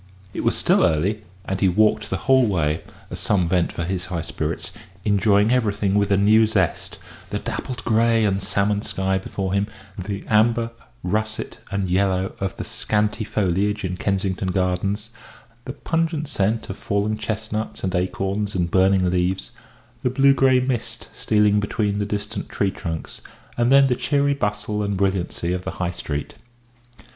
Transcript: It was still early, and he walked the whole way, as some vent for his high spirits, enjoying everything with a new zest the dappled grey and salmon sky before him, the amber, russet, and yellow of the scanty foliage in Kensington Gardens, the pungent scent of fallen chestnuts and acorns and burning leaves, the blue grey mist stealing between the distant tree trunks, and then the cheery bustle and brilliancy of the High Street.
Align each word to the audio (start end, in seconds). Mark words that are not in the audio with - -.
It 0.33 0.43
was 0.43 0.57
still 0.57 0.83
early, 0.83 1.21
and 1.45 1.59
he 1.61 1.69
walked 1.69 2.09
the 2.09 2.17
whole 2.25 2.47
way, 2.47 2.81
as 3.11 3.19
some 3.19 3.47
vent 3.47 3.71
for 3.71 3.83
his 3.83 4.05
high 4.05 4.23
spirits, 4.23 4.71
enjoying 5.05 5.51
everything 5.51 5.93
with 5.93 6.09
a 6.11 6.17
new 6.17 6.47
zest 6.47 6.97
the 7.29 7.37
dappled 7.37 7.85
grey 7.85 8.25
and 8.25 8.41
salmon 8.41 8.81
sky 8.81 9.19
before 9.19 9.53
him, 9.53 9.67
the 9.99 10.23
amber, 10.27 10.71
russet, 11.03 11.59
and 11.71 11.87
yellow 11.87 12.35
of 12.39 12.55
the 12.55 12.63
scanty 12.63 13.23
foliage 13.23 13.83
in 13.85 13.95
Kensington 13.95 14.47
Gardens, 14.47 15.11
the 15.65 15.73
pungent 15.73 16.27
scent 16.27 16.67
of 16.71 16.77
fallen 16.77 17.15
chestnuts 17.15 17.83
and 17.83 17.93
acorns 17.93 18.55
and 18.55 18.71
burning 18.71 19.07
leaves, 19.07 19.51
the 20.01 20.09
blue 20.09 20.33
grey 20.33 20.59
mist 20.59 21.09
stealing 21.13 21.59
between 21.59 21.99
the 21.99 22.07
distant 22.07 22.49
tree 22.49 22.71
trunks, 22.71 23.21
and 23.55 23.71
then 23.71 23.85
the 23.85 23.95
cheery 23.95 24.33
bustle 24.33 24.81
and 24.81 24.97
brilliancy 24.97 25.53
of 25.53 25.63
the 25.63 25.73
High 25.77 25.91
Street. 25.91 26.33